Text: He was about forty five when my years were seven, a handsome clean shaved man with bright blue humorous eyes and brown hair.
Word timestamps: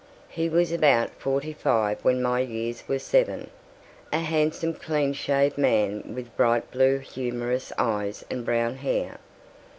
He 0.29 0.49
was 0.49 0.71
about 0.71 1.11
forty 1.19 1.53
five 1.53 2.03
when 2.03 2.23
my 2.23 2.39
years 2.39 2.83
were 2.87 2.97
seven, 2.97 3.51
a 4.11 4.17
handsome 4.17 4.73
clean 4.73 5.13
shaved 5.13 5.59
man 5.59 6.15
with 6.15 6.35
bright 6.35 6.71
blue 6.71 6.97
humorous 6.97 7.71
eyes 7.77 8.25
and 8.27 8.43
brown 8.43 8.77
hair. 8.77 9.19